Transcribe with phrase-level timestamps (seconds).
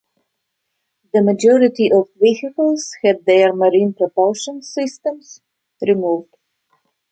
[1.13, 5.41] The majority of vehicles had their marine propulsion systems
[5.79, 6.35] removed.